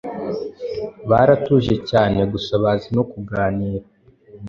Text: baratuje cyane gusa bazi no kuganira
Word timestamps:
baratuje 1.09 1.73
cyane 1.89 2.19
gusa 2.31 2.53
bazi 2.63 2.89
no 2.97 3.03
kuganira 3.11 3.85